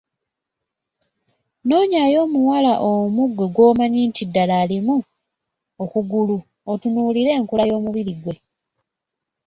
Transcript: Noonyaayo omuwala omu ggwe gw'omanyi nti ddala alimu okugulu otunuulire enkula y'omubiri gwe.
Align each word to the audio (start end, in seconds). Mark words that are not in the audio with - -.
Noonyaayo 1.67 2.17
omuwala 2.25 2.71
omu 2.89 3.23
ggwe 3.29 3.45
gw'omanyi 3.53 3.99
nti 4.09 4.23
ddala 4.27 4.53
alimu 4.63 4.95
okugulu 5.83 6.37
otunuulire 6.71 7.31
enkula 7.39 7.63
y'omubiri 7.69 8.13
gwe. 8.21 8.35